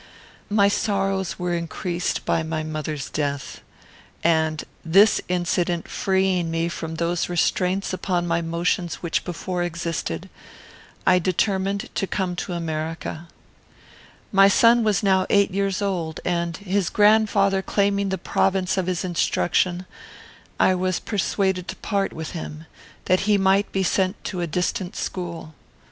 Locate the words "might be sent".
23.37-24.23